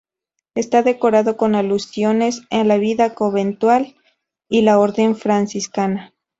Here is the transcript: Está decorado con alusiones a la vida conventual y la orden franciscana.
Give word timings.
Está 0.55 0.81
decorado 0.81 1.37
con 1.37 1.53
alusiones 1.53 2.41
a 2.49 2.63
la 2.63 2.79
vida 2.79 3.13
conventual 3.13 3.93
y 4.49 4.63
la 4.63 4.79
orden 4.79 5.15
franciscana. 5.15 6.15